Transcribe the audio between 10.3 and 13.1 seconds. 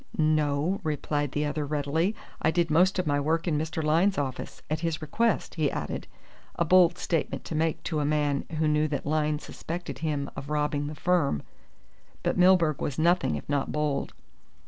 of robbing the firm. But Milburgh was